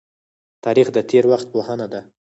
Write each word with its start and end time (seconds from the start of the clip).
تاریخ 0.63 0.87
د 0.93 0.97
تیر 1.09 1.23
وخت 1.31 1.47
پوهنه 1.53 1.87
ده 1.93 2.01